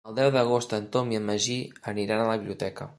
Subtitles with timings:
[0.09, 1.59] El deu d'agost en Tom i en Magí
[1.95, 2.89] aniran a la biblioteca.